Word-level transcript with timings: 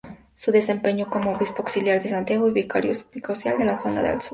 Se 0.41 0.51
desempeñó 0.51 1.11
como 1.11 1.31
obispo 1.33 1.61
auxiliar 1.61 2.01
de 2.01 2.09
Santiago 2.09 2.47
y 2.47 2.53
Vicario 2.53 2.91
Episcopal 2.91 3.59
de 3.59 3.65
la 3.65 3.77
Zona 3.77 4.19
Sur. 4.19 4.23